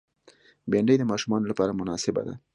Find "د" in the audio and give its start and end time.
0.99-1.03